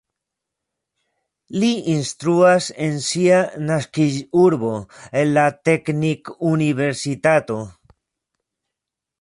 Li 1.63 1.67
instruas 1.95 2.69
en 2.87 2.97
sia 3.09 3.37
naskiĝurbo 3.67 4.73
en 5.21 5.31
la 5.37 5.45
teknikuniversitato. 5.71 7.63